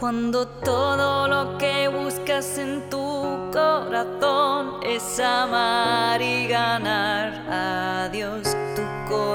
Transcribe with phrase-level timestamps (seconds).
[0.00, 2.96] Cuando todo lo que buscas en tu
[3.52, 8.49] corazón es amar y ganar a Dios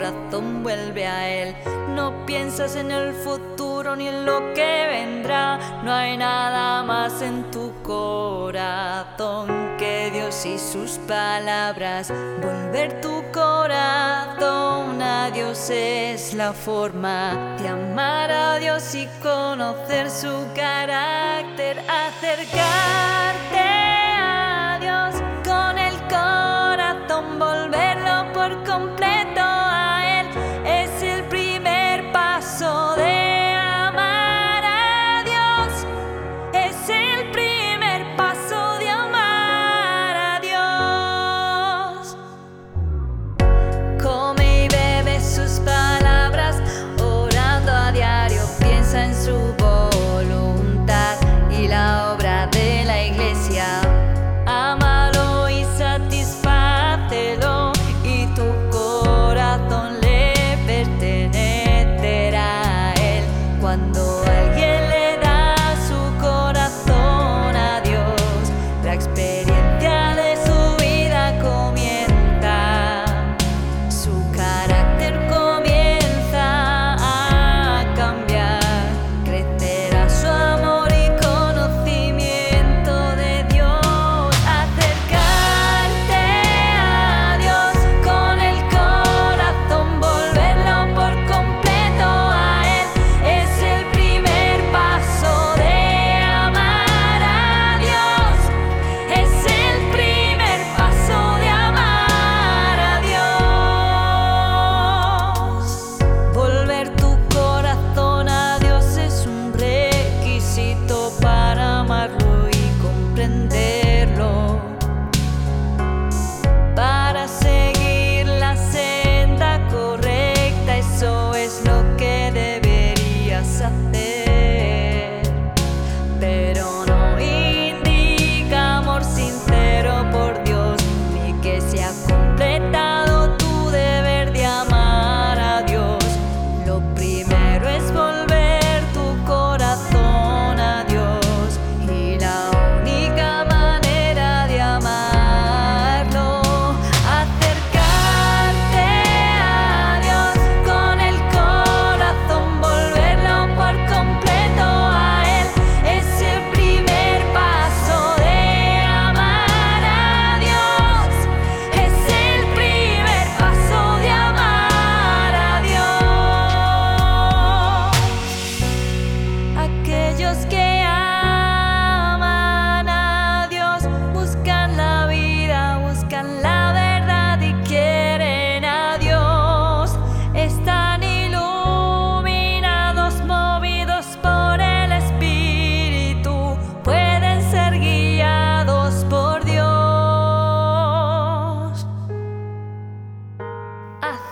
[0.00, 1.54] corazón vuelve a él.
[1.94, 5.58] No piensas en el futuro ni en lo que vendrá.
[5.84, 12.10] No hay nada más en tu corazón que Dios y sus palabras.
[12.40, 20.46] Volver tu corazón a Dios es la forma de amar a Dios y conocer su
[20.54, 21.78] carácter.
[22.08, 23.59] Acercarte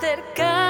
[0.00, 0.67] cerca.